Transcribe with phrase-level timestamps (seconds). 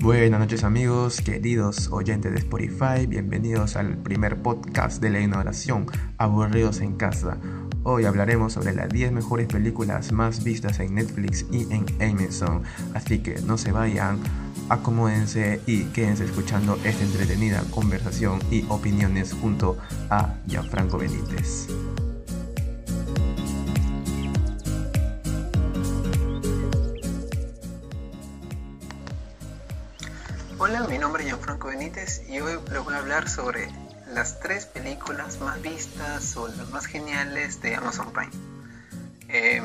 [0.00, 5.86] Buenas noches amigos, queridos oyentes de Spotify, bienvenidos al primer podcast de la innovación,
[6.18, 7.38] Aburridos en Casa.
[7.82, 12.62] Hoy hablaremos sobre las 10 mejores películas más vistas en Netflix y en Amazon,
[12.94, 14.20] así que no se vayan,
[14.68, 19.78] acomódense y quédense escuchando esta entretenida conversación y opiniones junto
[20.10, 21.66] a Gianfranco Benítez.
[31.68, 33.68] Benítez y hoy les voy a hablar sobre
[34.14, 38.32] las tres películas más vistas o las más geniales de Amazon Prime.
[39.28, 39.60] Eh,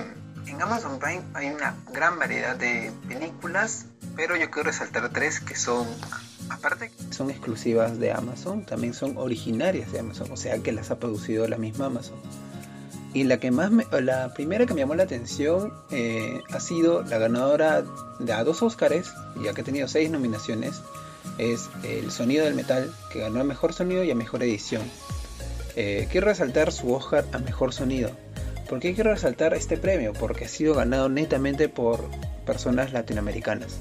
[0.45, 3.85] en Amazon Prime hay una gran variedad de películas,
[4.17, 5.87] pero yo quiero resaltar tres que son,
[6.49, 10.99] aparte, son exclusivas de Amazon, también son originarias de Amazon, o sea que las ha
[10.99, 12.17] producido la misma Amazon.
[13.13, 17.17] Y la que más la primera que me llamó la atención eh, ha sido la
[17.17, 17.83] ganadora
[18.19, 20.81] de a dos Oscars, ya que ha tenido seis nominaciones,
[21.37, 24.83] es El Sonido del Metal, que ganó a Mejor Sonido y a Mejor Edición.
[25.75, 28.11] Eh, quiero resaltar su Oscar a Mejor Sonido.
[28.69, 30.13] ¿Por qué quiero resaltar este premio?
[30.13, 32.07] Porque ha sido ganado netamente por
[32.45, 33.77] personas latinoamericanas,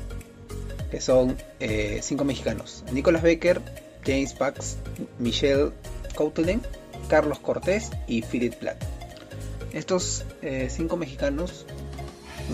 [0.90, 2.84] que son eh, cinco mexicanos.
[2.92, 3.60] Nicolas Becker,
[4.04, 4.76] James Pax,
[5.18, 5.70] Michelle
[6.14, 6.62] Coutelen,
[7.08, 8.82] Carlos Cortés y Philip Platt.
[9.72, 11.66] Estos eh, cinco mexicanos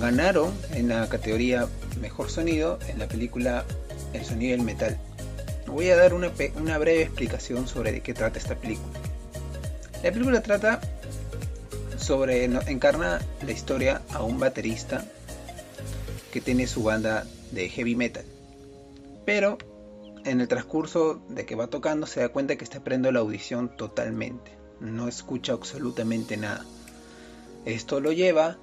[0.01, 1.69] ganaron en la categoría
[2.01, 3.65] Mejor Sonido en la película
[4.13, 4.97] El Sonido del Metal.
[5.67, 6.29] Voy a dar una,
[6.79, 8.99] breve explicación sobre de qué trata esta película.
[10.03, 10.81] La película trata
[11.97, 15.05] sobre, encarna la historia a un baterista
[16.33, 18.25] que tiene su banda de heavy metal.
[19.25, 19.59] Pero
[20.25, 23.77] en el transcurso de que va tocando se da cuenta que está perdiendo la audición
[23.77, 24.53] totalmente.
[24.81, 26.65] No escucha absolutamente nada
[27.65, 28.59] esto lo lleva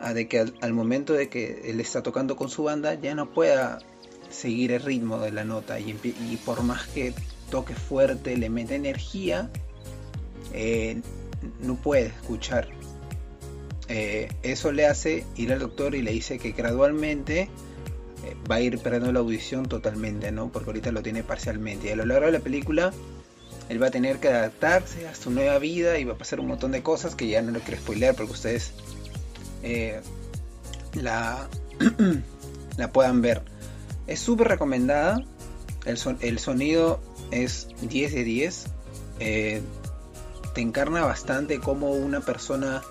[0.00, 3.32] a de que al, momento de que él está tocando con su banda ya no
[3.32, 3.80] pueda
[4.30, 5.94] seguir el ritmo de la nota y,
[6.44, 7.14] por más que
[7.50, 9.50] toque fuerte, le mete energía,
[10.52, 11.00] eh,
[11.60, 12.68] no puede escuchar.
[13.88, 17.42] Eh, eso le hace ir al doctor y le dice que gradualmente
[18.24, 20.50] eh, va a ir perdiendo la audición totalmente, ¿no?
[20.52, 21.88] Porque ahorita lo tiene parcialmente.
[21.88, 22.92] Y a lo largo de la película
[23.70, 26.48] él va a tener que adaptarse a su nueva vida y va a pasar un
[26.48, 28.72] montón de cosas que ya no le quiero spoilear porque ustedes
[30.94, 31.48] la,
[32.76, 33.42] la puedan ver.
[34.08, 35.22] Es súper recomendada.
[35.84, 38.66] El, el, sonido es 10 de 10.
[39.20, 39.62] Eh,
[40.54, 42.82] te encarna bastante como una persona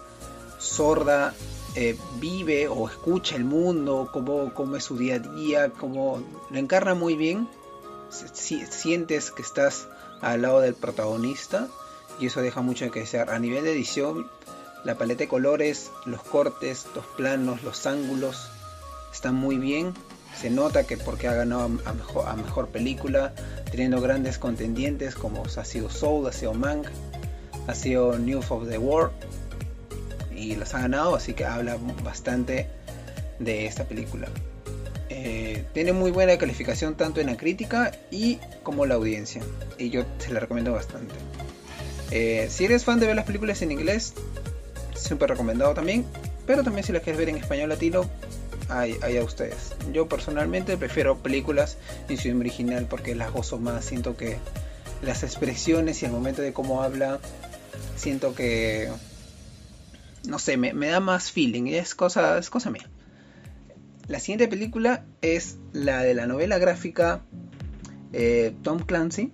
[0.60, 1.34] sorda
[1.80, 6.58] eh, vive o escucha el mundo, cómo, cómo, es su día a día, cómo lo
[6.58, 7.48] encarna muy bien.
[8.10, 9.88] sientes que estás
[10.22, 11.68] al lado del protagonista
[12.20, 13.30] y eso deja mucho que desear.
[13.30, 14.28] A nivel de edición,
[14.86, 18.50] la paleta de colores, los cortes, los planos, los ángulos
[19.14, 19.94] están muy bien.
[20.40, 21.64] Se nota que porque ha ganado
[22.26, 23.34] a mejor, película,
[23.72, 26.88] teniendo grandes contendientes como ha sido Soul, ha sido Mank,
[27.68, 29.14] ha sido News of the World
[30.36, 32.68] y los ha ganado, así que habla bastante
[33.40, 34.28] de esta película.
[35.10, 39.42] Eh, tiene muy buena calificación tanto en la crítica y como la audiencia.
[39.80, 41.16] Y yo se la recomiendo bastante.
[42.12, 44.14] Eh, si eres fan de ver las películas en inglés,
[44.96, 46.06] súper recomendado también.
[46.46, 48.10] Pero también si las quieres ver en español latino,
[48.70, 49.74] hay, a ustedes.
[49.94, 51.78] Yo personalmente prefiero películas
[52.10, 53.86] en su original porque las gozo más.
[53.86, 54.38] Siento que
[55.02, 57.20] las expresiones y el momento de cómo habla,
[57.96, 58.90] siento que...
[60.28, 61.68] No sé, me, da más feeling.
[61.68, 62.90] Es cosa, es cosa mía.
[64.08, 67.22] La siguiente película es la de la novela gráfica
[68.14, 69.32] eh, Tom Clancy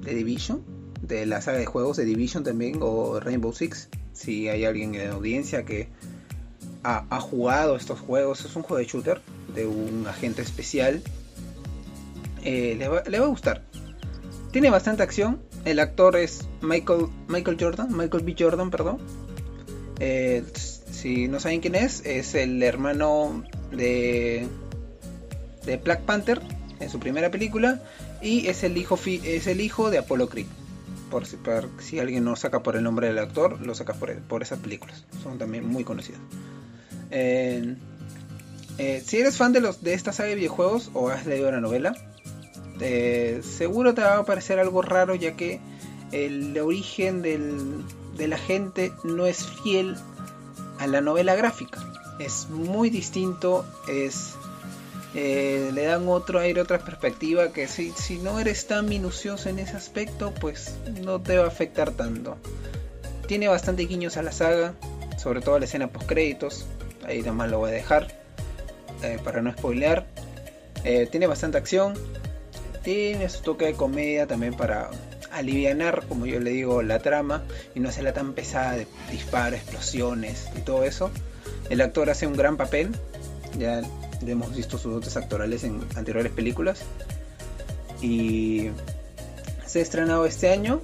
[0.00, 0.62] de Division,
[1.02, 3.88] de la saga de juegos de Division también o Rainbow Six.
[4.12, 5.88] Si hay alguien en audiencia que
[6.86, 9.20] ha, jugado estos juegos, es un juego de shooter
[9.54, 11.02] de un agente especial.
[12.44, 13.62] Eh, le, va, a gustar.
[14.52, 15.40] Tiene bastante acción.
[15.64, 18.36] El actor es Michael, Michael Jordan, Michael B.
[18.38, 18.98] Jordan, perdón.
[19.98, 23.42] Eh, si no saben quién es, es el hermano
[23.72, 24.46] de,
[25.64, 26.40] de Black Panther
[26.78, 27.82] en su primera película
[28.22, 30.46] y es el hijo, es el hijo de Apollo Creed.
[31.10, 34.58] Por si, alguien no saca por el nombre del actor, lo saca por, por esas
[34.58, 35.04] películas.
[35.22, 36.20] Son también muy conocidas.
[37.10, 37.76] Eh,
[39.04, 41.94] si eres fan de, los, de esta saga de videojuegos o has leído la novela,
[42.80, 45.60] eh, seguro te va a parecer algo raro ya que
[46.12, 47.84] el origen del,
[48.16, 49.96] de la gente no es fiel
[50.78, 51.80] a la novela gráfica
[52.18, 54.34] es muy distinto, es
[55.14, 59.58] eh, le dan otro aire, otra perspectiva que si, si no eres tan minucioso en
[59.58, 62.36] ese aspecto, pues no te va a afectar tanto.
[63.26, 64.74] Tiene bastante guiños a la saga,
[65.18, 66.66] sobre todo a la escena post créditos,
[67.06, 68.08] ahí nomás lo voy a dejar
[69.02, 70.06] eh, para no spoilear.
[70.84, 71.94] Eh, tiene bastante acción,
[72.82, 74.90] tiene su toque de comedia también para
[75.32, 77.42] alivianar, como yo le digo, la trama
[77.74, 81.10] y no hacerla tan pesada de disparos, explosiones y todo eso.
[81.70, 82.90] El actor hace un gran papel,
[83.58, 83.82] ya
[84.24, 86.82] hemos visto sus dotes actorales en anteriores películas.
[88.00, 88.70] Y
[89.66, 90.80] se ha estrenado este año.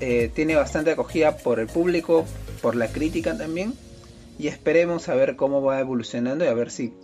[0.00, 2.26] Eh, tiene bastante acogida por el público,
[2.60, 3.74] por la crítica también.
[4.38, 6.94] Y esperemos a ver cómo va evolucionando y a ver si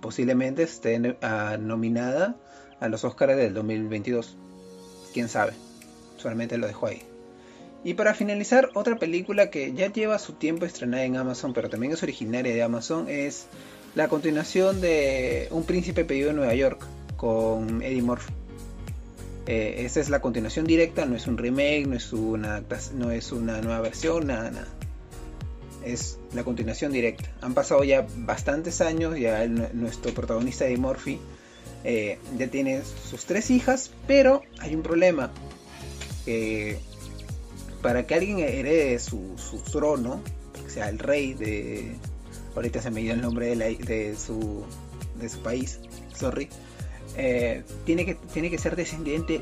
[0.00, 2.36] posiblemente esté ah, nominada
[2.80, 4.36] a los Oscars del 2022.
[5.12, 5.52] Quién sabe.
[6.16, 7.02] Solamente lo dejo ahí.
[7.84, 11.92] Y para finalizar, otra película que ya lleva su tiempo estrenada en Amazon, pero también
[11.92, 13.46] es originaria de Amazon, es
[13.94, 16.84] la continuación de Un príncipe pedido en Nueva York
[17.16, 18.32] con Eddie Murphy.
[19.46, 22.62] Eh, esta es la continuación directa, no es un remake, no es una,
[22.94, 24.68] no es una nueva versión, nada, nada.
[25.86, 27.32] Es la continuación directa.
[27.42, 31.20] Han pasado ya bastantes años, ya nuestro protagonista Eddie Murphy
[31.84, 35.30] eh, ya tiene sus tres hijas, pero hay un problema.
[37.82, 39.36] para que alguien herede su,
[39.70, 40.20] trono,
[40.64, 41.94] que sea el rey de...
[42.56, 44.64] Ahorita se me dio el nombre de, su,
[45.20, 45.78] de su país,
[46.12, 46.48] sorry.
[47.16, 49.40] Eh, tiene, que, tiene que ser descendiente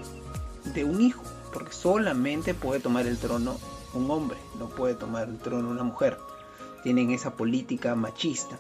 [0.75, 1.23] de un hijo,
[1.55, 3.59] porque solamente puede tomar el trono
[3.95, 6.19] un hombre, no puede tomar el trono una mujer.
[6.85, 8.57] Tienen esa política machista.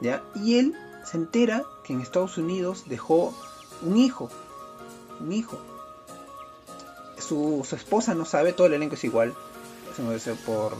[0.00, 0.22] ¿ya?
[0.34, 0.74] Y él
[1.04, 3.34] se entera que en Estados Unidos dejó
[3.82, 4.30] un hijo.
[5.20, 5.58] Un hijo.
[7.18, 9.34] Su, esposa no sabe, todo el elenco es igual.
[9.94, 10.16] Se me,
[10.46, 10.74] por,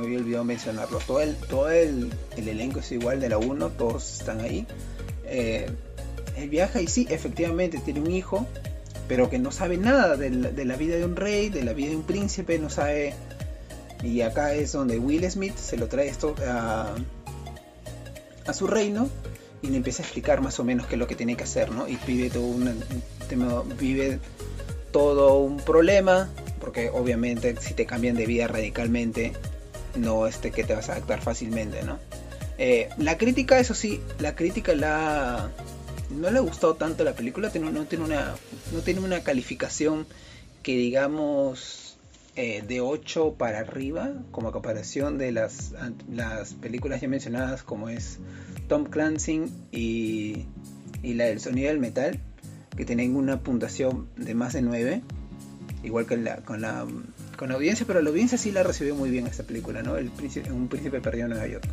[0.00, 0.98] había olvidado mencionarlo.
[1.06, 4.66] Todo el, todo el, elenco es igual de la 1, todos están ahí.
[5.24, 5.70] Eh,
[6.36, 8.46] él viaja y sí, efectivamente tiene un hijo,
[9.08, 11.72] pero que no sabe nada de la, de la, vida de un rey, de la
[11.72, 13.14] vida de un príncipe, no sabe.
[14.04, 16.94] Y acá es donde Will Smith se lo trae esto a,
[18.46, 19.08] a su reino
[19.62, 21.70] y le empieza a explicar más o menos qué es lo que tiene que hacer,
[21.70, 21.88] ¿no?
[21.88, 22.84] Y vive todo un,
[23.78, 24.18] vive
[24.92, 26.28] todo un problema,
[26.60, 29.32] porque obviamente si te cambian de vida radicalmente,
[29.96, 31.98] no este que te vas a adaptar fácilmente, ¿no?
[32.58, 35.50] Eh, la crítica, eso sí, la crítica la
[36.10, 38.34] no le ha gustado tanto la película, no tiene una,
[38.72, 40.06] no tiene una calificación
[40.62, 41.83] que digamos
[42.36, 45.74] eh, de 8 para arriba, como comparación de las,
[46.10, 48.18] las películas ya mencionadas, como es
[48.68, 50.46] Tom Clancy y,
[51.02, 52.20] y la del sonido del metal,
[52.76, 55.02] que tienen una puntuación de más de 9,
[55.84, 56.86] igual que con, la,
[57.36, 59.96] con la audiencia, pero la audiencia sí la recibió muy bien esta película, ¿no?
[59.96, 61.66] El príncipe, un príncipe perdido en Nueva York.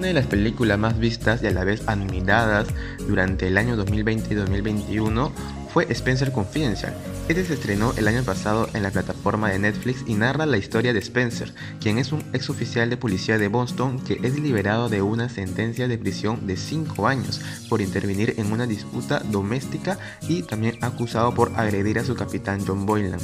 [0.00, 2.68] Una de las películas más vistas y a la vez admiradas
[3.06, 5.30] durante el año 2020 y 2021
[5.74, 6.94] fue Spencer Confidential.
[7.28, 10.94] Este se estrenó el año pasado en la plataforma de Netflix y narra la historia
[10.94, 11.52] de Spencer,
[11.82, 15.86] quien es un ex oficial de policía de Boston que es liberado de una sentencia
[15.86, 21.52] de prisión de 5 años por intervenir en una disputa doméstica y también acusado por
[21.56, 23.20] agredir a su capitán John Boylan.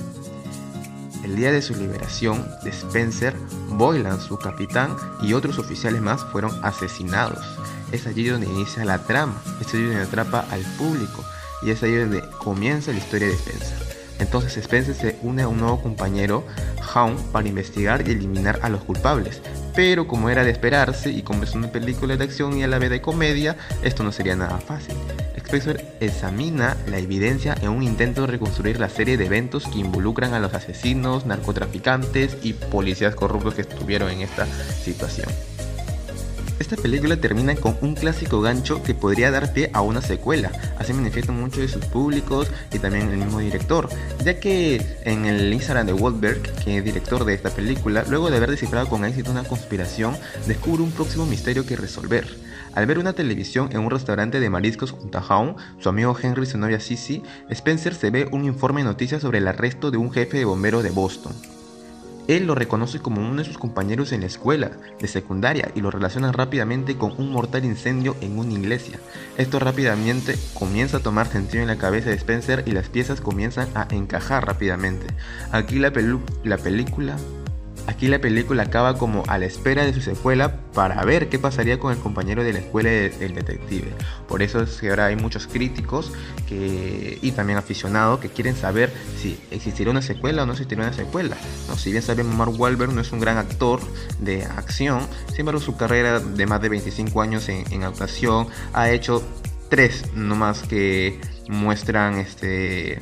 [1.25, 3.35] El día de su liberación Spencer,
[3.69, 7.45] Boylan, su capitán, y otros oficiales más fueron asesinados.
[7.93, 11.25] Es allí donde inicia la trama, es allí donde atrapa al público
[11.63, 13.87] y es allí donde comienza la historia de Spencer.
[14.19, 16.45] Entonces Spencer se une a un nuevo compañero,
[16.95, 19.43] Hound, para investigar y eliminar a los culpables.
[19.75, 22.79] Pero como era de esperarse y como es una película de acción y a la
[22.79, 24.95] vez de comedia, esto no sería nada fácil.
[25.47, 30.35] Spencer examina la evidencia en un intento de reconstruir la serie de eventos que involucran
[30.35, 34.45] a los asesinos, narcotraficantes y policías corruptos que estuvieron en esta
[34.83, 35.29] situación.
[36.59, 40.93] Esta película termina con un clásico gancho que podría dar pie a una secuela, así
[40.93, 43.89] manifiestan muchos de sus públicos y también el mismo director,
[44.25, 48.39] ya que en el Instagram de Wahlberg, que es director de esta película, luego de
[48.39, 50.17] haber descifrado con éxito una conspiración,
[50.49, 52.46] descubre un próximo misterio que resolver.
[52.77, 56.47] Al ver una televisión en un restaurante de mariscos junto a su amigo Henry y
[56.47, 60.13] su novia Sissy, Spencer se ve un informe de noticias sobre el arresto de un
[60.13, 61.33] jefe de bomberos de Boston.
[62.29, 65.91] Él lo reconoce como uno de sus compañeros en la escuela de secundaria y lo
[65.91, 69.01] relaciona rápidamente con un mortal incendio en una iglesia.
[69.39, 73.69] Esto rápidamente comienza a tomar sentido en la cabeza de Spencer y las piezas comienzan
[73.75, 75.07] a encajar rápidamente.
[75.51, 75.95] Aquí la,
[76.45, 77.17] la película
[77.87, 81.79] Aquí la película acaba como a la espera de su secuela para ver qué pasaría
[81.79, 83.93] con el compañero de la escuela del detective.
[84.29, 86.13] Por eso es que ahora hay muchos críticos
[86.49, 90.93] que, y también aficionados que quieren saber si existirá una secuela o no existirá una
[90.93, 91.37] secuela.
[91.69, 91.77] ¿no?
[91.77, 93.81] Si bien sabemos Mark Wahlberg no es un gran actor
[94.19, 99.23] de acción, sin embargo su carrera de más de 25 años en, actuación ha hecho
[99.69, 102.99] tres nomás que muestran este...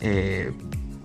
[0.00, 0.52] Eh,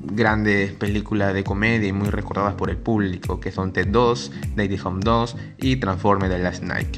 [0.04, 5.02] grandes películas de comedia muy recordadas por el público, que son Ted 2, Lady Home
[5.04, 6.98] 2 y Transforme The Last Night.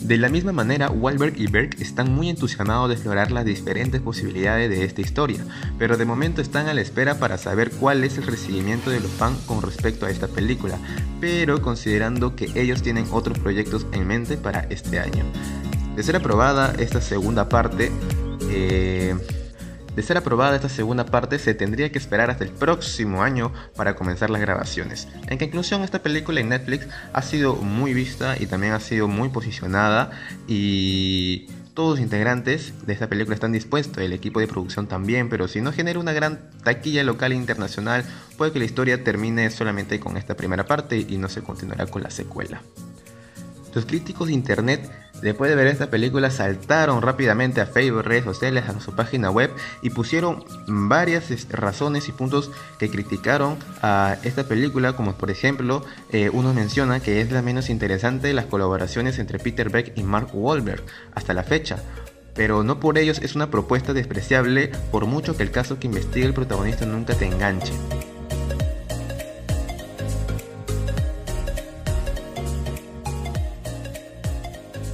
[0.00, 4.70] De la misma manera, Wahlberg y Berg están muy entusiasmados de explorar las diferentes posibilidades
[4.70, 5.44] de esta historia,
[5.78, 9.10] pero de momento están a la espera para saber cuál es el recibimiento de los
[9.10, 10.78] fans con respecto a esta película,
[11.20, 15.22] pero considerando que ellos tienen otros proyectos en mente para este año.
[15.94, 17.92] De ser aprobada esta segunda parte,
[18.48, 19.14] eh,
[20.00, 23.96] de ser aprobada esta segunda parte, se tendría que esperar hasta el próximo año para
[23.96, 25.08] comenzar las grabaciones.
[25.28, 29.28] En conclusión, esta película en Netflix ha sido muy vista y también ha sido muy
[29.28, 30.10] posicionada
[30.48, 35.48] y todos los integrantes de esta película están dispuestos, el equipo de producción también, pero
[35.48, 38.02] si no genera una gran taquilla local e internacional,
[38.38, 42.02] puede que la historia termine solamente con esta primera parte y no se continuará con
[42.02, 42.62] la secuela.
[43.74, 44.90] Los críticos de internet
[45.22, 49.50] Después de ver esta película saltaron rápidamente a Facebook, redes sociales, a su página web
[49.82, 56.30] y pusieron varias razones y puntos que criticaron a esta película, como por ejemplo eh,
[56.32, 60.28] uno menciona que es la menos interesante de las colaboraciones entre Peter Beck y Mark
[60.32, 60.82] Wahlberg
[61.14, 61.78] hasta la fecha.
[62.34, 66.26] Pero no por ellos es una propuesta despreciable por mucho que el caso que investiga
[66.26, 67.72] el protagonista nunca te enganche.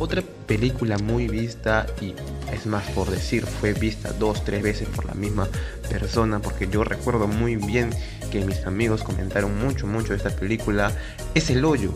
[0.06, 2.14] Otra película muy vista y
[2.54, 5.48] es más por decir, fue vista dos, tres veces por la misma
[5.90, 7.90] persona porque yo recuerdo muy bien
[8.30, 10.92] que mis amigos comentaron mucho, mucho de esta película,
[11.34, 11.92] es El Hoyo.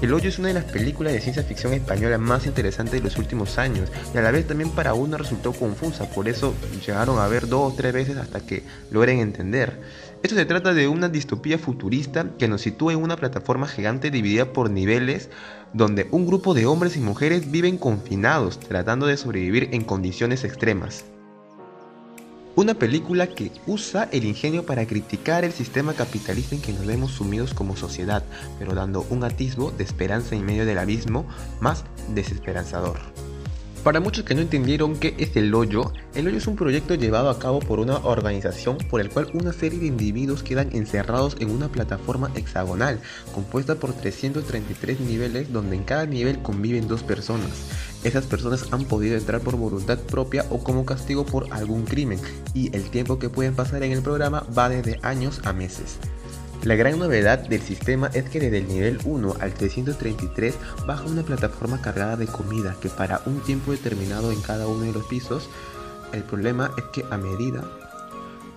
[0.00, 3.16] El Hoyo es una de las películas de ciencia ficción española más interesantes de los
[3.16, 6.54] últimos años y a la vez también para uno resultó confusa, por eso
[6.86, 8.62] llegaron a ver dos o tres veces hasta que
[8.92, 9.80] logren entender.
[10.22, 14.52] Esto se trata de una distopía futurista que nos sitúa en una plataforma gigante dividida
[14.52, 15.28] por niveles
[15.72, 21.04] donde un grupo de hombres y mujeres viven confinados tratando de sobrevivir en condiciones extremas.
[22.56, 27.12] Una película que usa el ingenio para criticar el sistema capitalista en que nos vemos
[27.12, 28.24] sumidos como sociedad,
[28.58, 31.24] pero dando un atisbo de esperanza en medio del abismo
[31.60, 31.84] más
[32.14, 32.98] desesperanzador.
[33.84, 37.30] Para muchos que no entendieron qué es el hoyo, el hoyo es un proyecto llevado
[37.30, 41.50] a cabo por una organización por el cual una serie de individuos quedan encerrados en
[41.50, 43.00] una plataforma hexagonal
[43.32, 47.50] compuesta por 333 niveles donde en cada nivel conviven dos personas.
[48.04, 52.20] Esas personas han podido entrar por voluntad propia o como castigo por algún crimen
[52.54, 55.98] y el tiempo que pueden pasar en el programa va desde años a meses.
[56.64, 61.22] La gran novedad del sistema es que desde el nivel 1 al 333 baja una
[61.22, 65.48] plataforma cargada de comida que para un tiempo determinado en cada uno de los pisos.
[66.12, 67.64] El problema es que a medida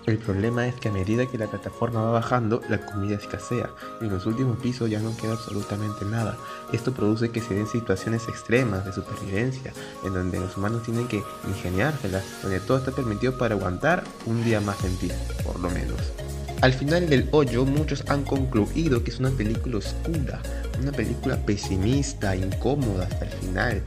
[0.06, 3.70] el problema es que a medida que la plataforma va bajando, la comida escasea.
[4.00, 6.36] En los últimos pisos ya no queda absolutamente nada.
[6.72, 9.72] Esto produce que se den situaciones extremas de supervivencia,
[10.04, 14.60] en donde los humanos tienen que ingeniárselas, donde todo está permitido para aguantar un día
[14.60, 16.21] más en pie, por lo menos.
[16.62, 20.40] Al final del hoyo muchos han concluido que es una película oscura,
[20.80, 23.82] una película pesimista, incómoda hasta el final,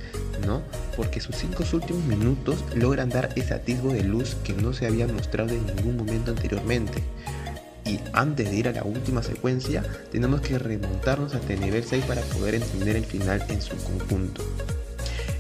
[0.46, 0.62] ¿no?
[0.98, 5.08] Porque sus cinco últimos minutos logran dar ese atisbo de luz que no se había
[5.08, 7.02] mostrado en ningún momento anteriormente.
[7.86, 12.04] Y antes de ir a la última secuencia, tenemos que remontarnos hasta el nivel 6
[12.04, 14.44] para poder entender el final en su conjunto.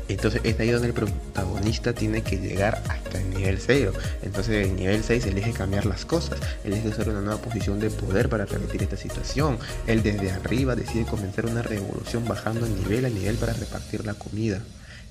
[0.08, 3.94] Entonces es ahí donde el protagonista tiene que llegar hasta el nivel 0.
[4.24, 8.30] Entonces el nivel 6 elige cambiar las cosas, elige usar una nueva posición de poder
[8.30, 9.58] para revertir esta situación.
[9.88, 14.62] Él desde arriba decide comenzar una revolución bajando nivel a nivel para repartir la comida,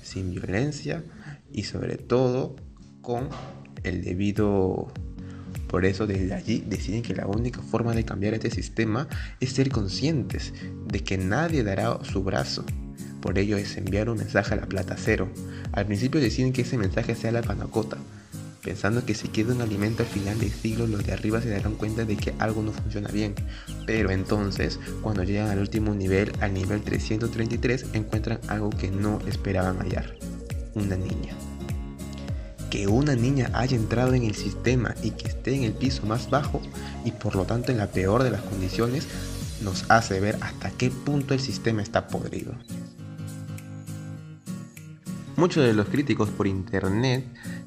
[0.03, 1.03] sin violencia
[1.51, 2.55] y sobre todo
[3.01, 3.29] con
[3.83, 4.91] el debido...
[5.67, 9.07] Por eso desde allí deciden que la única forma de cambiar este sistema
[9.39, 10.53] es ser conscientes
[10.87, 12.63] de que nadie dará su brazo
[13.25, 15.27] por ello es enviar un mensaje a la plata cero.
[15.71, 17.97] Al principio deciden que ese mensaje sea la panacota,
[18.63, 21.73] pensando que si queda un alimento al final del siglo los de arriba se darán
[21.73, 23.33] cuenta de que algo no funciona bien.
[23.87, 29.79] Pero entonces, cuando llegan al último nivel, al nivel 333, encuentran algo que no esperaban
[29.79, 30.13] hallar.
[30.75, 31.33] Una niña.
[32.69, 36.29] Que una niña haya entrado en el sistema y que esté en el piso más
[36.29, 36.61] bajo
[37.03, 39.07] y por lo tanto en la peor de las condiciones,
[39.63, 42.53] nos hace ver hasta qué punto el sistema está podrido.
[45.37, 47.25] Muchos de los críticos por internet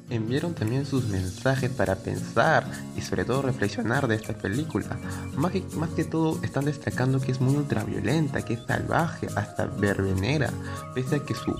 [0.09, 2.65] enviaron también sus mensajes para pensar
[2.97, 4.97] y sobre todo reflexionar de esta película.
[5.35, 9.65] Más que, más que todo están destacando que es muy ultraviolenta, que es salvaje, hasta
[9.65, 10.49] verbenera,
[10.95, 11.55] pese a que su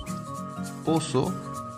[0.84, 1.32] pozo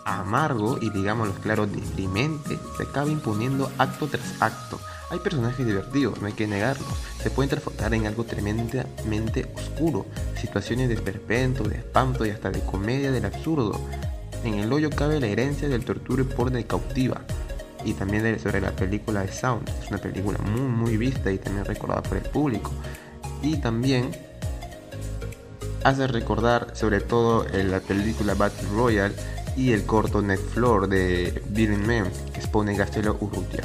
[0.07, 4.81] amargo y digámoslo claro, deprimente, se acaba imponiendo acto tras acto.
[5.11, 6.87] Hay personajes divertidos, no hay que negarlo.
[7.23, 10.07] Se pueden transformar en algo tremendamente oscuro,
[10.41, 13.79] situaciones de esperpento, de espanto y hasta de comedia del absurdo.
[14.45, 17.23] En el hoyo cabe la herencia del tortura y porno de cautiva.
[17.85, 21.65] y también sobre la película de Sound, es una película muy muy vista y también
[21.65, 22.71] recordada por el público.
[23.43, 24.11] Y también
[25.83, 29.15] hace recordar sobre todo en la película Battle Royale
[29.57, 33.65] y el corto Net Floor de Bill Man, que expone Gastelo Urrutia.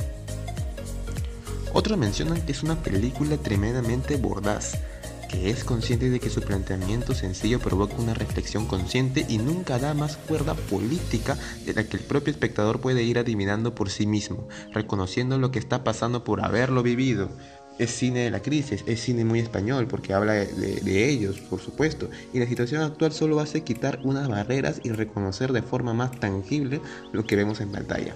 [1.74, 4.80] Otros mencionan que es una película tremendamente bordaz,
[5.28, 9.94] que es consciente de que su planteamiento sencillo provoca una reflexión consciente y nunca da
[9.94, 14.48] más cuerda política de la que el propio espectador puede ir adivinando por sí mismo,
[14.72, 17.30] reconociendo lo que está pasando por haberlo vivido.
[17.78, 21.60] Es cine de la crisis, es cine muy español porque habla de, de ellos, por
[21.60, 26.20] supuesto, y la situación actual solo hace quitar unas barreras y reconocer de forma más
[26.20, 26.82] tangible
[27.12, 28.16] lo que vemos en pantalla.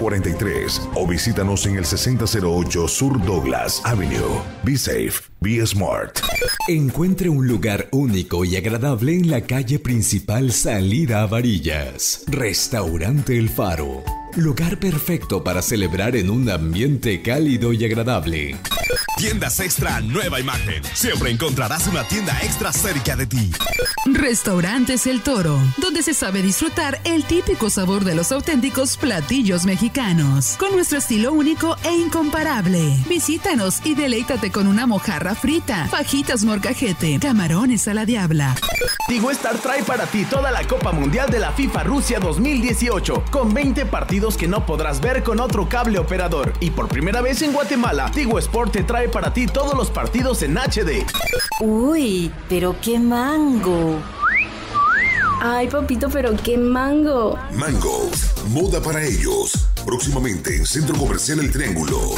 [0.01, 4.41] 1343 o visítanos en el 6008 Sur Douglas Avenue.
[4.63, 6.19] Be safe, be smart.
[6.67, 12.23] Encuentre un lugar único y agradable en la calle principal Salida a Varillas.
[12.27, 14.03] Restaurante El Faro.
[14.35, 18.55] Lugar perfecto para celebrar en un ambiente cálido y agradable.
[19.17, 20.83] Tiendas Extra Nueva Imagen.
[20.93, 23.51] Siempre encontrarás una tienda extra cerca de ti.
[24.05, 30.55] Restaurantes El Toro, donde se sabe disfrutar el típico sabor de los auténticos platillos mexicanos,
[30.57, 32.95] con nuestro estilo único e incomparable.
[33.07, 38.55] Visítanos y deleítate con una mojarra frita, fajitas morcajete, camarones a la diabla.
[39.07, 43.53] Tigo Star trae para ti toda la Copa Mundial de la FIFA Rusia 2018, con
[43.53, 46.53] 20 partidos que no podrás ver con otro cable operador.
[46.59, 50.41] Y por primera vez en Guatemala, Tigo Sport te trae para ti todos los partidos
[50.43, 51.05] en HD.
[51.59, 53.99] Uy, pero qué mango.
[55.41, 57.37] Ay, papito, pero qué mango.
[57.53, 58.09] Mango,
[58.49, 59.70] moda para ellos.
[59.85, 62.15] Próximamente en Centro Comercial El Triángulo.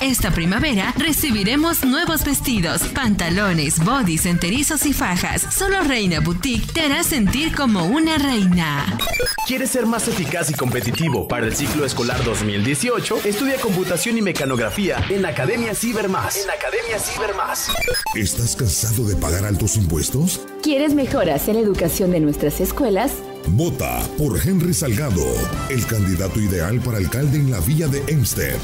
[0.00, 5.46] Esta primavera recibiremos nuevos vestidos, pantalones, bodys, enterizos y fajas.
[5.54, 8.98] Solo Reina Boutique te hará sentir como una reina.
[9.46, 13.18] ¿Quieres ser más eficaz y competitivo para el ciclo escolar 2018?
[13.24, 16.36] Estudia computación y mecanografía en la Academia Cibermás.
[16.36, 17.68] En la Academia Cibermás.
[18.14, 20.40] ¿Estás cansado de pagar altos impuestos?
[20.62, 23.12] ¿Quieres mejoras en la educación de nuestras escuelas?
[23.48, 25.26] Vota por Henry Salgado,
[25.70, 28.58] el candidato ideal para alcalde en la villa de Hempstead.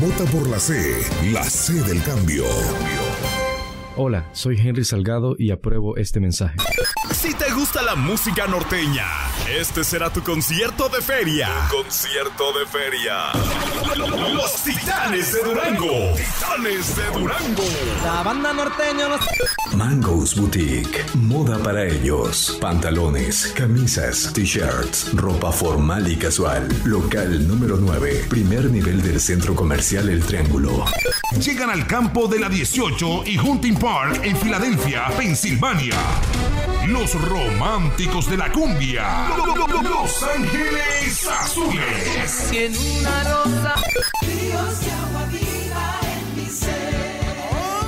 [0.00, 0.74] Vota por la C,
[1.32, 2.44] la C del cambio.
[3.98, 6.56] Hola, soy Henry Salgado y apruebo este mensaje.
[7.14, 9.06] Si te gusta la música norteña,
[9.58, 11.48] este será tu concierto de feria.
[11.70, 13.32] concierto de feria.
[14.34, 16.14] Los Titanes de Durango.
[16.14, 17.62] Titanes de Durango.
[18.04, 19.20] La banda norteña los...
[19.74, 21.02] Mango's Boutique.
[21.14, 22.58] Moda para ellos.
[22.60, 26.68] Pantalones, camisas, t-shirts, ropa formal y casual.
[26.84, 28.26] Local número 9.
[28.28, 30.84] Primer nivel del centro comercial El Triángulo.
[31.40, 35.94] Llegan al campo de la 18 y Hunting Park en Filadelfia, Pensilvania.
[36.88, 39.28] Los románticos de la cumbia.
[39.80, 42.50] Los Ángeles Azules.
[42.52, 43.74] En una rosa.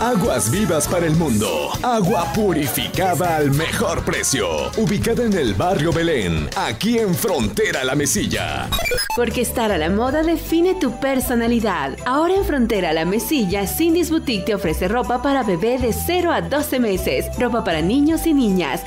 [0.01, 1.71] Aguas vivas para el mundo.
[1.83, 4.71] Agua purificada al mejor precio.
[4.77, 8.69] Ubicada en el barrio Belén, aquí en Frontera La Mesilla.
[9.17, 11.97] Porque estar a la moda define tu personalidad.
[12.07, 16.43] Ahora en Frontera La Mesilla, Cindy's Boutique te ofrece ropa para bebé de 0 a
[16.43, 18.83] 12 meses, ropa para niños y niñas.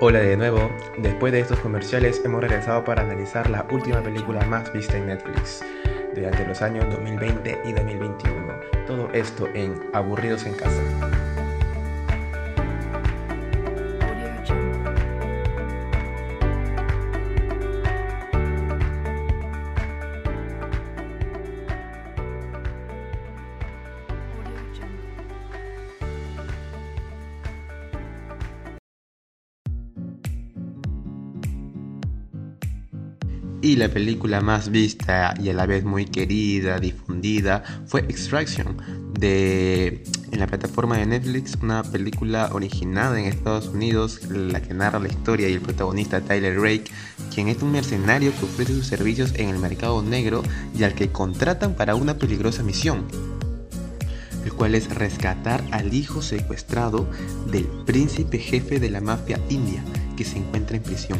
[0.00, 4.72] Hola de nuevo, después de estos comerciales hemos regresado para analizar la última película más
[4.72, 5.64] vista en Netflix
[6.14, 8.54] durante los años 2020 y 2021.
[8.86, 11.17] Todo esto en Aburridos en Casa.
[33.78, 38.76] La película más vista y a la vez muy querida, difundida, fue Extraction,
[39.18, 44.98] de, en la plataforma de Netflix, una película originada en Estados Unidos, la que narra
[44.98, 46.90] la historia y el protagonista Tyler Rake,
[47.32, 50.42] quien es un mercenario que ofrece sus servicios en el mercado negro
[50.76, 53.06] y al que contratan para una peligrosa misión,
[54.44, 57.08] el cual es rescatar al hijo secuestrado
[57.50, 59.84] del príncipe jefe de la mafia india
[60.16, 61.18] que se encuentra en prisión.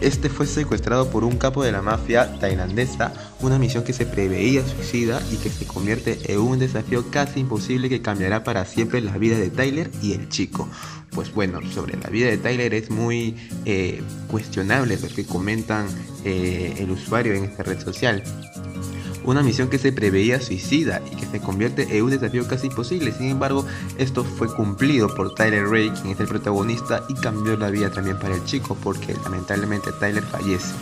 [0.00, 4.66] Este fue secuestrado por un capo de la mafia tailandesa, una misión que se preveía
[4.66, 9.18] suicida y que se convierte en un desafío casi imposible que cambiará para siempre la
[9.18, 10.68] vida de Tyler y el chico.
[11.10, 13.34] Pues bueno, sobre la vida de Tyler es muy
[13.64, 15.88] eh, cuestionable lo que comentan
[16.24, 18.22] eh, el usuario en esta red social
[19.30, 23.12] una misión que se preveía suicida y que se convierte en un desafío casi imposible.
[23.12, 23.66] Sin embargo,
[23.98, 28.18] esto fue cumplido por Tyler Ray, quien es el protagonista, y cambió la vida también
[28.18, 30.72] para el chico, porque lamentablemente Tyler fallece.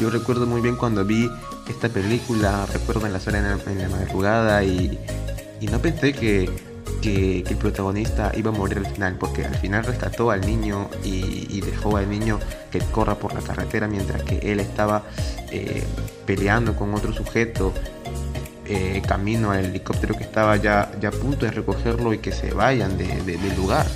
[0.00, 1.30] Yo recuerdo muy bien cuando vi
[1.68, 4.98] esta película, recuerdo en la zona en la, madrugada y
[5.70, 6.69] no pensé que
[7.00, 11.60] que, el protagonista iba a morir al final, porque al final rescató al niño y,
[11.60, 12.38] dejó al niño
[12.70, 15.04] que corra por la carretera mientras que él estaba
[15.50, 15.84] eh,
[16.26, 17.72] peleando con otro sujeto
[18.64, 22.52] eh, camino al helicóptero que estaba ya, ya a punto de recogerlo y que se
[22.52, 23.86] vayan del lugar.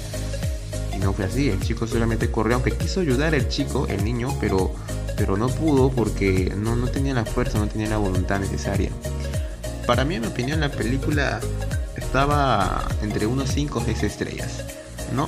[0.92, 4.36] Y no fue así, el chico solamente corrió, aunque quiso ayudar al chico, el niño,
[4.40, 4.74] pero,
[5.16, 8.90] pero no pudo porque no, no tenía la fuerza, no tenía la voluntad necesaria.
[9.86, 11.40] Para mí, en mi opinión, la película
[12.14, 14.64] estaba entre unos 5 o 6 estrellas,
[15.16, 15.26] ¿no?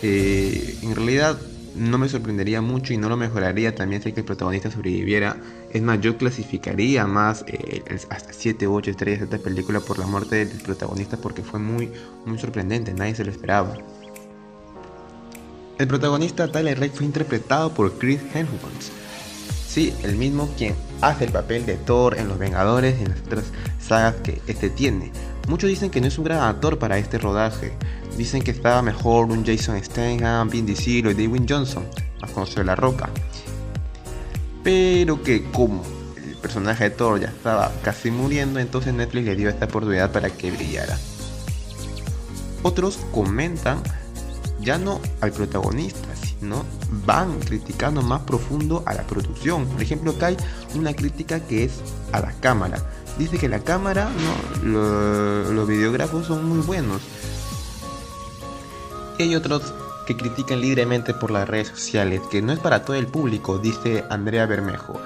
[0.00, 1.36] Eh, en realidad
[1.74, 5.36] no me sorprendería mucho y no lo mejoraría también si que el protagonista sobreviviera.
[5.74, 10.06] Es más, yo clasificaría más eh, hasta 7 u 8 estrellas esta película por la
[10.06, 11.92] muerte del protagonista porque fue muy,
[12.24, 13.76] muy sorprendente, nadie se lo esperaba.
[15.78, 18.90] El protagonista Tyler Rake fue interpretado por Chris Hemsworth.
[19.68, 23.20] Sí, el mismo quien hace el papel de Thor en Los Vengadores y en las
[23.20, 23.44] otras
[23.78, 25.12] sagas que este tiene.
[25.48, 27.72] Muchos dicen que no es un gran actor para este rodaje.
[28.16, 31.84] Dicen que estaba mejor un Jason Statham, Vin Diesel o Dwayne Johnson,
[32.20, 33.08] más conocido de La Roca.
[34.64, 35.84] Pero que como
[36.16, 40.30] el personaje de Thor ya estaba casi muriendo, entonces Netflix le dio esta oportunidad para
[40.30, 40.98] que brillara.
[42.62, 43.80] Otros comentan
[44.60, 46.08] ya no al protagonista,
[46.40, 46.64] sino
[47.04, 49.66] van criticando más profundo a la producción.
[49.66, 50.36] Por ejemplo, acá hay
[50.74, 51.80] una crítica que es
[52.12, 52.82] a la cámara
[53.18, 54.10] dice que la cámara,
[54.62, 57.02] no, los videógrafos son muy buenos.
[59.18, 59.72] Y hay otros
[60.06, 64.04] que critican libremente por las redes sociales, que no es para todo el público, dice
[64.10, 65.00] Andrea Bermejo.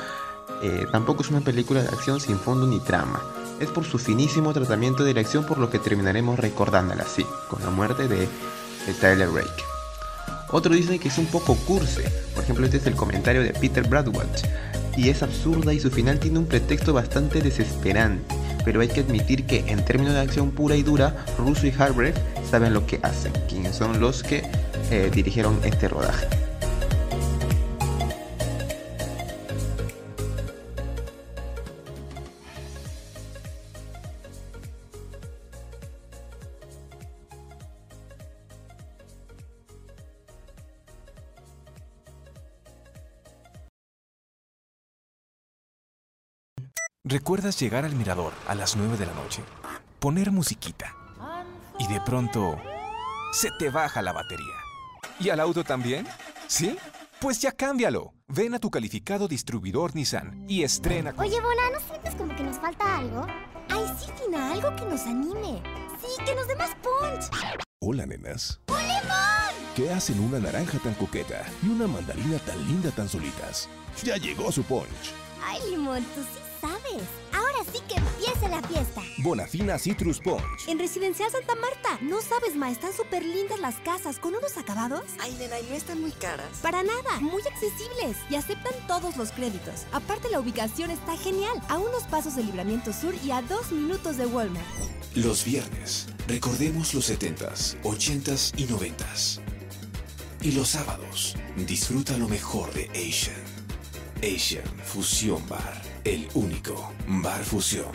[0.62, 3.22] Eh, tampoco es una película de acción sin fondo ni trama.
[3.60, 7.70] Es por su finísimo tratamiento de dirección por lo que terminaremos recordándola así, con la
[7.70, 8.28] muerte de,
[8.86, 9.69] de Tyler Rake.
[10.52, 12.02] Otro dice que es un poco curse,
[12.34, 14.42] por ejemplo este es el comentario de Peter Bradwatch
[14.96, 18.34] y es absurda y su final tiene un pretexto bastante desesperante.
[18.64, 22.18] Pero hay que admitir que en términos de acción pura y dura, Russo y Harbreth
[22.50, 24.42] saben lo que hacen, quienes son los que
[24.90, 26.26] eh, dirigieron este rodaje.
[47.11, 49.42] ¿Recuerdas llegar al mirador a las 9 de la noche?
[49.99, 50.94] Poner musiquita.
[51.77, 52.57] Y de pronto
[53.33, 54.55] se te baja la batería.
[55.18, 56.07] ¿Y al auto también?
[56.46, 56.79] ¿Sí?
[57.18, 58.14] Pues ya cámbialo.
[58.29, 61.27] Ven a tu calificado distribuidor Nissan y estrena con...
[61.27, 63.27] Oye, Bona, ¿no sientes como que nos falta algo?
[63.70, 65.64] Ay, sí, Tina, algo que nos anime.
[66.01, 67.29] Sí, que nos dé más punch.
[67.81, 68.61] Hola, nenas.
[68.68, 69.73] ¡Un limón!
[69.75, 73.68] ¿Qué hacen una naranja tan coqueta y una mandarina tan linda tan solitas?
[74.05, 75.12] Ya llegó su punch.
[75.44, 77.03] Ay, limón, tú sí sabes.
[77.33, 79.03] Ahora sí que empieza la fiesta.
[79.18, 80.68] Bonafina Citrus Punch.
[80.68, 81.99] En Residencial Santa Marta.
[82.03, 85.05] No sabes, ma, están súper lindas las casas con unos acabados.
[85.20, 86.59] Ay, nena, y no están muy caras.
[86.62, 89.87] Para nada, muy accesibles y aceptan todos los créditos.
[89.92, 91.61] Aparte, la ubicación está genial.
[91.68, 94.66] A unos pasos del Libramiento Sur y a dos minutos de Walmart.
[95.14, 99.40] Los viernes, recordemos los 70s, 80s y 90s.
[100.42, 103.42] Y los sábados, disfruta lo mejor de Asian.
[104.23, 105.89] Asian Fusión Bar.
[106.04, 107.90] El único Bar Fusión.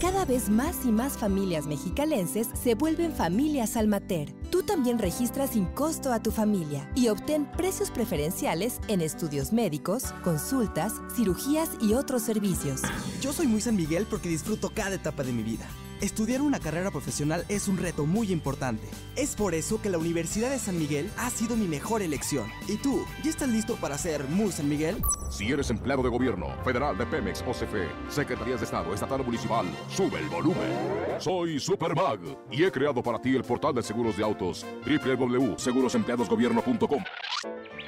[0.00, 4.32] Cada vez más y más familias mexicalenses se vuelven familias Almater.
[4.50, 10.14] Tú también registras sin costo a tu familia y obtén precios preferenciales en estudios médicos,
[10.24, 12.80] consultas, cirugías y otros servicios.
[13.20, 15.66] Yo soy muy San Miguel porque disfruto cada etapa de mi vida.
[16.00, 18.88] Estudiar una carrera profesional es un reto muy importante.
[19.16, 22.48] Es por eso que la Universidad de San Miguel ha sido mi mejor elección.
[22.68, 24.96] ¿Y tú, ya estás listo para ser muy San Miguel?
[25.28, 29.66] Si eres empleado de gobierno, federal de Pemex o Secretarías de Estado, Estatal o Municipal,
[29.90, 30.70] sube el volumen.
[31.18, 37.04] Soy Superbag y he creado para ti el portal de seguros de autos www.segurosempleadosgobierno.com.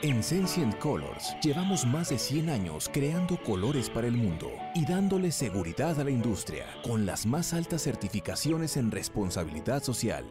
[0.04, 5.30] En Sensient Colors llevamos más de 100 años creando colores para el mundo y dándole
[5.30, 10.24] seguridad a la industria con las más altas certificaciones en responsabilidad social.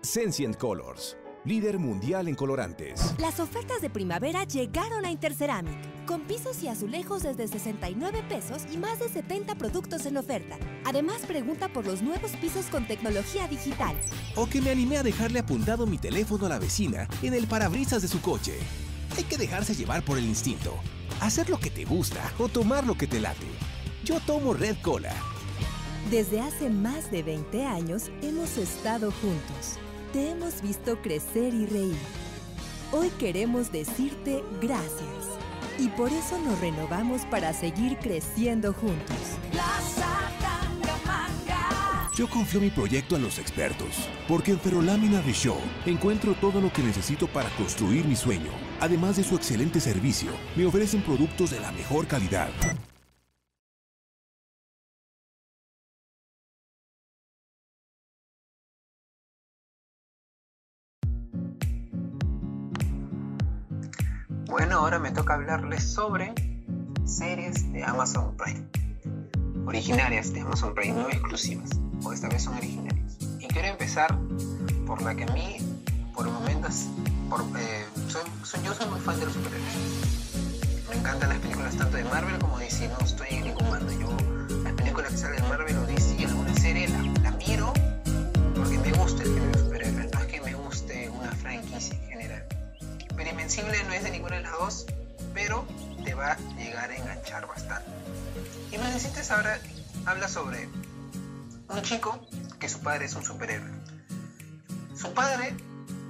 [0.00, 3.14] Sensient Colors, líder mundial en colorantes.
[3.18, 8.78] Las ofertas de primavera llegaron a Interceramic, con pisos y azulejos desde 69 pesos y
[8.78, 10.56] más de 70 productos en oferta.
[10.86, 13.94] Además, pregunta por los nuevos pisos con tecnología digital.
[14.36, 18.00] O que me animé a dejarle apuntado mi teléfono a la vecina en el parabrisas
[18.00, 18.58] de su coche.
[19.18, 20.76] Hay que dejarse llevar por el instinto,
[21.20, 23.48] hacer lo que te gusta o tomar lo que te late.
[24.04, 25.12] Yo tomo Red Cola.
[26.08, 29.76] Desde hace más de 20 años hemos estado juntos.
[30.12, 31.98] Te hemos visto crecer y reír.
[32.92, 35.26] Hoy queremos decirte gracias.
[35.80, 39.16] Y por eso nos renovamos para seguir creciendo juntos.
[42.14, 46.72] Yo confío mi proyecto a los expertos, porque en Ferrolámina de Show encuentro todo lo
[46.72, 48.67] que necesito para construir mi sueño.
[48.80, 52.48] Además de su excelente servicio, me ofrecen productos de la mejor calidad.
[64.46, 66.32] Bueno, ahora me toca hablarles sobre
[67.04, 68.64] series de Amazon Prime.
[69.66, 71.70] Originarias de Amazon Prime, no exclusivas.
[72.04, 73.18] O esta vez son originarias.
[73.40, 74.16] Y quiero empezar
[74.86, 75.56] por la que a mí,
[76.14, 76.86] por momentos,
[77.28, 77.84] por, eh,
[78.56, 79.74] yo soy muy fan de los superhéroes.
[80.88, 82.88] Me encantan las películas tanto de Marvel como DC.
[82.88, 83.92] No estoy en ningún bando.
[83.92, 84.08] Yo,
[84.64, 87.72] las películas que salen de Marvel o DC, alguna serie, la, la miro
[88.56, 90.12] porque me gusta el género de superhéroes.
[90.12, 92.44] No es que me guste una franquicia en general.
[93.16, 94.86] Pero Invencible no es de ninguna de las dos,
[95.34, 95.66] pero
[96.04, 97.90] te va a llegar a enganchar bastante.
[98.72, 99.60] Y me necesitas ahora
[100.06, 100.68] habla sobre
[101.68, 102.18] un chico
[102.58, 103.70] que su padre es un superhéroe.
[104.96, 105.54] Su padre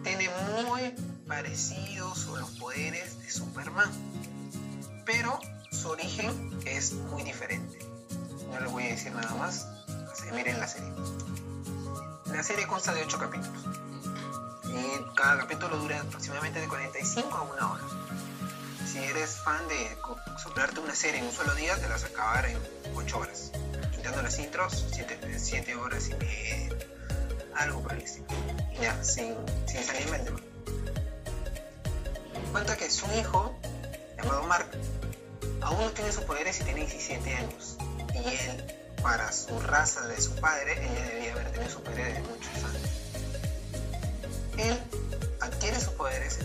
[0.04, 0.30] tiene
[0.62, 0.94] muy
[1.28, 3.90] parecidos los poderes de Superman,
[5.04, 5.38] pero
[5.70, 7.78] su origen es muy diferente.
[8.50, 9.66] No les voy a decir nada más,
[10.10, 10.90] así que miren la serie.
[12.32, 13.64] La serie consta de 8 capítulos.
[14.64, 17.84] Y cada capítulo dura aproximadamente de 45 a una hora.
[18.90, 19.96] Si eres fan de
[20.42, 22.58] soplarte una serie en un solo día, te la vas a acabar en
[22.94, 23.52] 8 horas.
[23.94, 24.86] Quitando las intros,
[25.36, 26.70] 7, horas y media.
[27.56, 27.84] Algo.
[28.72, 29.34] Y ya, sin,
[29.66, 30.40] sin salirme del tema.
[32.52, 33.54] Cuenta que su hijo,
[34.16, 34.70] llamado Mark,
[35.60, 37.76] aún no tiene sus poderes y tiene 17 años.
[38.14, 38.64] Y él,
[39.02, 42.90] para su raza de su padre, ella debía haber tenido sus poderes de muchos años.
[44.56, 44.78] Él
[45.40, 46.38] adquiere sus poderes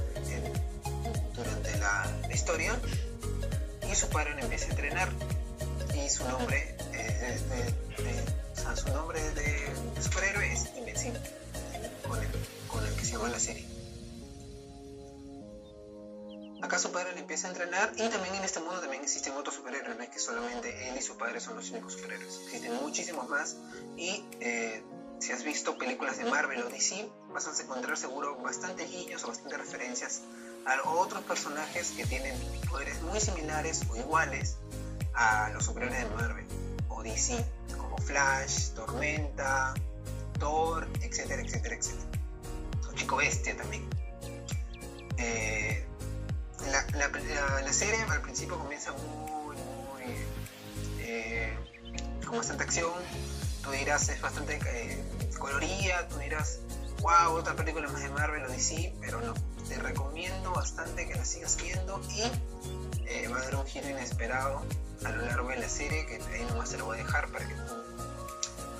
[1.35, 2.77] durante la, historia
[3.89, 5.09] y su padre lo empieza a entrenar.
[5.95, 7.39] Y su nombre, eh,
[7.97, 11.19] de, su nombre de superhéroe es Invencible,
[12.07, 12.27] con el,
[12.67, 13.82] con el que se llama la serie.
[16.63, 19.55] Acá su padre le empieza a entrenar y también en este mundo también existen otros
[19.55, 23.27] superhéroes, no es que solamente él y su padre son los únicos superhéroes, existen muchísimos
[23.27, 23.57] más
[23.97, 24.81] y eh,
[25.19, 29.27] si has visto películas de Marvel o DC vas a encontrar seguro bastantes guiños o
[29.27, 30.21] bastantes referencias
[30.65, 32.33] a otros personajes que tienen
[32.69, 34.55] poderes muy similares o iguales
[35.15, 36.45] a los superhéroes de Marvel
[36.87, 37.43] o DC,
[37.75, 39.73] como Flash, Tormenta,
[40.39, 42.09] Thor, etcétera, etcétera, etcétera.
[42.89, 43.85] O Chico Bestia también.
[45.17, 45.85] Eh,
[46.71, 46.85] la,
[47.61, 50.15] la- serie al principio comienza muy, muy.
[50.99, 51.57] eh,
[52.25, 52.91] con bastante acción.
[53.63, 55.03] Tú dirás, es bastante eh,
[55.39, 56.07] colorida.
[56.09, 56.59] Tú dirás,
[57.01, 59.33] wow, otra película más de Marvel o DC, pero no.
[59.67, 62.21] Te recomiendo bastante que la sigas viendo y
[63.07, 64.61] eh, va a dar un giro inesperado
[65.05, 67.47] a lo largo de la serie que ahí nomás te lo voy a dejar para
[67.47, 67.83] que tú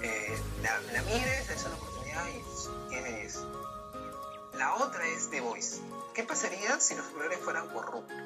[0.01, 3.39] eh, la, mires, des una oportunidad y 10 de 10.
[4.57, 5.79] La otra es The Voice.
[6.13, 8.17] ¿Qué pasaría si los superhéroes fueran corruptos?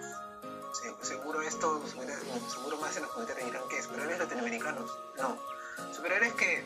[0.82, 4.92] Se- seguro esto, seguro más en los comentarios dirán que superhéroes latinoamericanos.
[5.18, 5.38] No.
[5.94, 6.66] Superhéroes que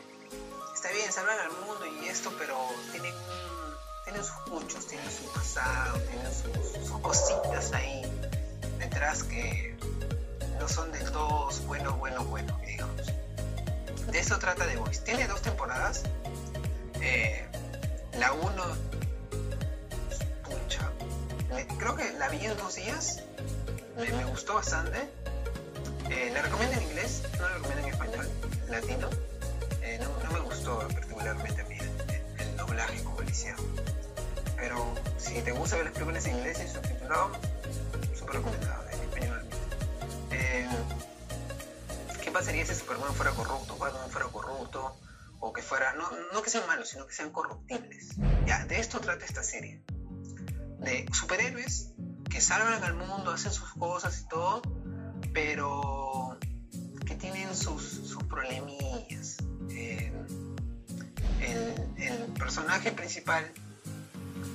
[0.74, 2.56] está bien, salvan al mundo y esto, pero
[2.90, 3.14] tienen,
[4.04, 8.02] tienen sus muchos, tienen su pasado, tienen sus, cositas ahí
[8.78, 9.76] detrás que
[10.58, 13.06] no son del todo buenos, buenos, buenos, digamos.
[14.10, 15.00] De eso trata The Voice.
[15.02, 16.02] Tiene dos temporadas.
[17.00, 17.48] Eh,
[18.18, 18.91] la uno, pucha,
[21.54, 23.22] me- creo que la vi en dos días.
[23.96, 24.98] Me, me gustó bastante.
[26.10, 28.28] Eh, la recomiendo en inglés, no la recomiendo en español,
[28.68, 29.08] latino.
[29.82, 31.76] Eh, no, no me gustó particularmente a mí
[32.38, 33.64] el, doblaje como le hicieron.
[34.56, 37.30] Pero si te gusta ver las películas en inglés y subtitulado,
[38.18, 39.44] súper recomendado en español.
[40.30, 40.68] Eh,
[42.22, 44.96] ¿Qué pasaría si Superman fuera corrupto, Batman fuera corrupto?
[45.40, 48.10] O que fuera, no, no que sean malos, sino que sean corruptibles.
[48.46, 49.82] Ya, de esto trata esta serie.
[50.84, 51.92] De superhéroes
[52.28, 54.62] que salvan al mundo, hacen sus cosas y todo,
[55.32, 56.38] pero
[57.06, 59.36] que tienen sus, sus problemillas.
[59.70, 60.12] El,
[61.98, 63.44] el, personaje principal,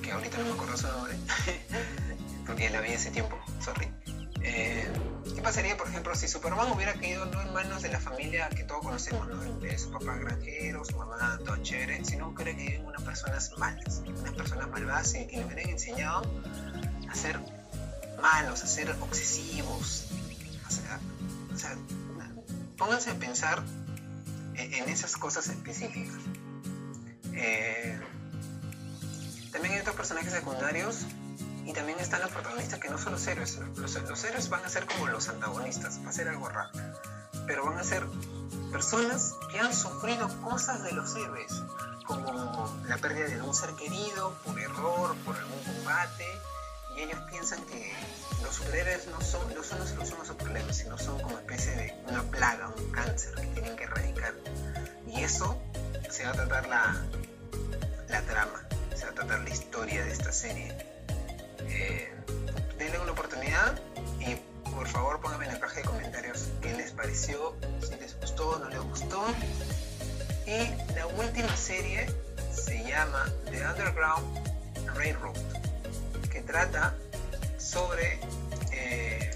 [0.02, 1.16] que ahorita no me acuerdo su nombre,
[2.46, 3.88] porque la vi hace tiempo, sorry.
[4.42, 4.88] Eh,
[5.38, 8.64] ¿Qué pasaría, por ejemplo, si Superman hubiera caído no en manos de la familia que
[8.64, 9.36] todos conocemos, ¿no?
[9.60, 13.52] de su papá granjero, su mamá, todo chévere, sino que hubiera caído en unas personas
[13.56, 16.22] malas, unas personas malvadas y le hubieran enseñado
[17.08, 17.38] a ser
[18.20, 20.08] malos, a ser obsesivos.
[20.66, 21.76] O sea,
[22.76, 23.62] pónganse a pensar
[24.56, 26.16] en, esas cosas específicas.
[27.32, 27.96] Eh,
[29.52, 31.06] también hay otros personajes secundarios
[31.68, 33.58] y también están los protagonistas que no son los héroes.
[33.76, 36.70] Los, héroes van a ser como los antagonistas, va a ser algo raro.
[37.46, 38.06] Pero van a ser
[38.72, 41.52] personas que han sufrido cosas de los héroes,
[42.06, 46.24] como la pérdida de un ser querido, por error, por algún combate,
[46.96, 47.92] y ellos piensan que
[48.42, 51.72] los superhéroes no son, no son la solución a sus problemas, sino son como especie
[51.72, 54.32] de una plaga, un cáncer que tienen que erradicar.
[55.06, 55.60] Y eso
[56.08, 56.96] se va a tratar la,
[58.08, 60.97] la trama, se va a tratar la historia de esta serie.
[72.98, 75.58] Llama The Underground Railroad
[76.48, 76.96] trata
[77.58, 78.18] sobre.
[78.72, 79.30] Eh,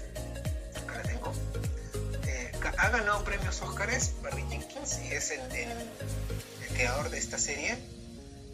[0.75, 1.31] acá tengo.
[2.27, 5.89] Eh, ha ganado premios Oscars Barry Jenkins y es el, el,
[6.73, 7.77] creador de esta serie.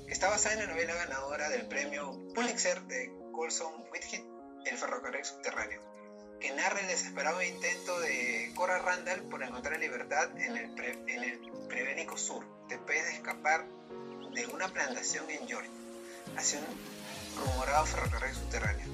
[0.07, 4.23] Está basada en la novela ganadora del premio Pulitzer de Colson Whitehead,
[4.65, 5.81] El ferrocarril subterráneo,
[6.41, 12.17] que narra el desesperado intento de Cora Randall por encontrar libertad en el, el prebélico
[12.17, 13.65] sur, después de escapar
[14.33, 15.71] de una plantación en Georgia
[16.37, 16.65] hacia un
[17.45, 18.87] rumorado ferrocarril subterráneo.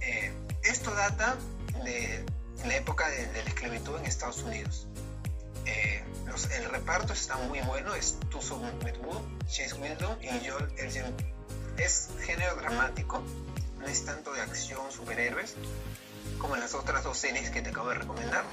[0.00, 0.32] Eh,
[0.64, 1.36] esto data
[1.84, 2.24] de
[2.64, 4.86] la época de, la esclavitud en Estados Unidos.
[5.64, 6.02] Eh,
[6.56, 11.14] el reparto está muy bueno, es Tuso Medwood, Chase Wildon y Joel Elgin.
[11.78, 13.22] Es género dramático,
[13.78, 15.54] no es tanto de acción, superhéroes,
[16.38, 18.44] como en las otras dos series que te acabo de recomendar.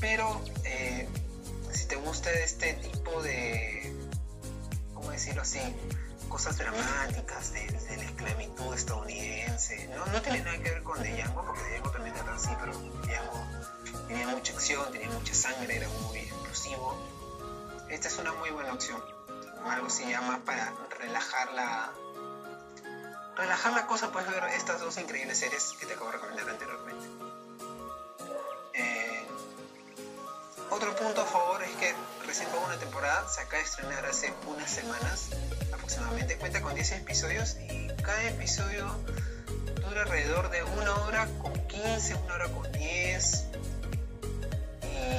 [0.00, 1.08] Pero eh,
[1.72, 2.91] si te gusta este tipo de, ¿cómo
[5.22, 5.60] decirlo así?
[6.28, 9.88] cosas dramáticas de, la esclavitud estadounidense.
[9.94, 13.46] No, tiene nada que ver con Django, porque Django también era así, pero Django
[14.08, 16.98] tenía mucha acción, tenía mucha sangre, era muy explosivo.
[17.88, 19.00] Esta es una muy buena opción.
[19.64, 21.92] Algo se llama para relajar la,
[23.36, 27.31] relajar la cosa, puedes ver estas dos increíbles series que te acabo de recomendar anteriormente.
[30.82, 31.94] Otro punto a favor es que
[32.26, 35.28] recién fue una temporada, se acaba de estrenar hace unas semanas
[35.72, 38.88] aproximadamente, cuenta con 10 episodios y cada episodio
[39.88, 43.44] dura alrededor de una hora con 15, una hora con 10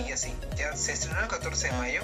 [0.06, 0.36] y así.
[0.58, 2.02] Ya se estrenó el 14 de mayo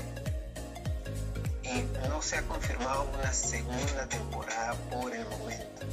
[1.64, 5.86] y no se ha confirmado una segunda temporada por el momento.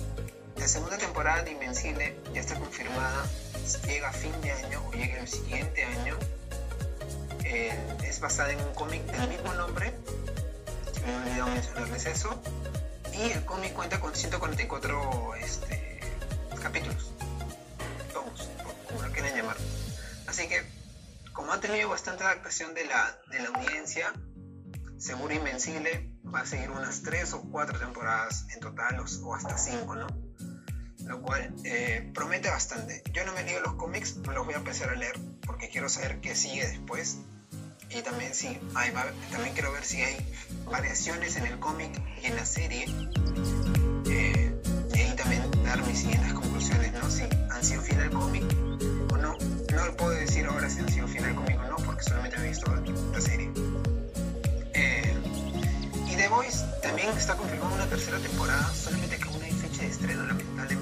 [0.57, 3.27] La segunda temporada de Invencible ya está confirmada,
[3.89, 6.17] llega a fin de año o llega el siguiente año
[8.05, 9.93] es basada en un cómic del mismo nombre,
[11.05, 12.43] me he olvidado mencionarles eso,
[13.13, 16.01] y el cómic cuenta con 144 este,
[16.63, 17.13] capítulos,
[18.13, 18.49] tomos,
[18.87, 19.57] como lo quieran llamar.
[20.27, 20.63] Así que,
[21.33, 24.13] como ha tenido bastante adaptación de la, de la audiencia,
[24.99, 29.95] Seguro Invencible va a seguir unas 3 o 4 temporadas en total, o, hasta 5,
[29.95, 30.07] ¿no?
[31.05, 33.03] Lo cual eh, promete bastante.
[33.13, 35.15] Yo no me leído los cómics, me los voy a empezar a leer
[35.47, 37.19] porque quiero saber qué sigue después
[37.91, 38.91] y también sí, hay,
[39.31, 40.17] también quiero ver si hay
[40.65, 41.91] variaciones en el cómic
[42.23, 42.85] y en la serie.
[44.09, 44.55] Eh,
[44.95, 47.11] y ahí también dar mis siguientes conclusiones, ¿no?
[47.11, 48.45] Si han sido fiel al cómic
[49.13, 49.37] o no.
[49.75, 52.49] No puedo decir ahora si han sido fiel al cómic o no, porque solamente he
[52.49, 52.75] visto
[53.13, 53.51] la serie.
[54.75, 55.15] Eh,
[56.09, 59.89] y The Voice también está confirmando una tercera temporada, solamente que aún hay fecha de
[59.89, 60.76] estreno, lamentablemente.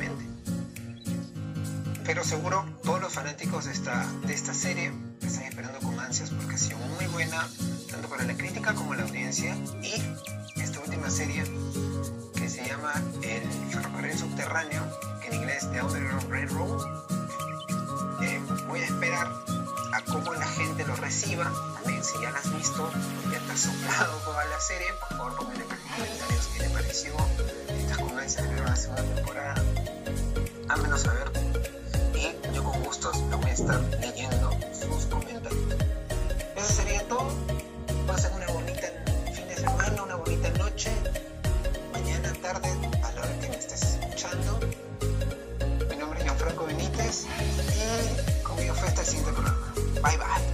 [2.05, 4.93] Pero seguro todos los fanáticos de esta, de esta serie
[5.23, 7.49] están esperando con ansias porque ha sido muy buena,
[7.91, 9.57] tanto para la crítica como la audiencia.
[9.83, 9.95] Y
[10.61, 11.45] esta última serie,
[12.35, 12.93] que se llama
[13.23, 14.83] El ferrocarril subterráneo,
[15.23, 16.83] que en inglés es The Underground Railroad,
[18.23, 19.29] eh, voy a esperar
[19.95, 21.51] a cómo la gente lo reciba.
[21.83, 22.91] También si ya la has visto,
[23.33, 26.71] ya te has soplado toda la serie, por favor ponme en los comentarios qué te
[26.71, 27.15] pareció.
[27.69, 29.55] Estás convencido de ver una segunda temporada,
[30.69, 31.54] házmelo saber
[32.95, 33.17] justos.
[33.33, 35.75] Aún están leyendo sus comentarios.
[36.57, 37.33] Eso sería todo.
[38.07, 38.87] Pasen una bonita
[39.33, 40.91] fin de semana, una bonita noche.
[41.93, 42.69] Mañana, tarde,
[43.03, 44.61] a la hora que me estés escuchando.
[45.91, 47.27] Mi nombre es Gianfranco Benítez
[47.75, 49.75] y conmigo fue hasta el siguiente programa.
[50.03, 50.54] Bye bye.